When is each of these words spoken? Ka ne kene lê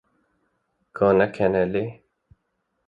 Ka 0.95 1.07
ne 1.17 1.25
kene 1.35 1.63
lê 1.73 1.83